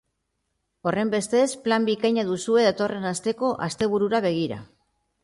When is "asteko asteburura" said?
3.11-4.23